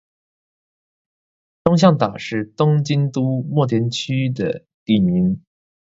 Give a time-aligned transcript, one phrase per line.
[1.63, 5.43] 东向岛是东京都墨田区的地名。